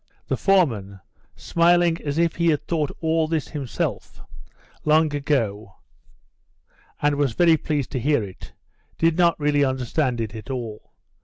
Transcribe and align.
The 0.29 0.35
foreman, 0.35 0.99
smiling 1.35 2.01
as 2.03 2.17
if 2.17 2.37
he 2.37 2.47
had 2.47 2.65
thought 2.65 2.89
all 3.01 3.27
this 3.27 3.49
himself 3.49 4.19
long 4.83 5.13
ago, 5.15 5.75
and 7.03 7.17
was 7.17 7.33
very 7.33 7.55
pleased 7.55 7.91
to 7.91 7.99
hear 7.99 8.23
it, 8.23 8.53
did 8.97 9.15
not 9.15 9.39
really 9.39 9.63
understand 9.63 10.19
it 10.19 10.33
at 10.33 10.49
all. 10.49 10.93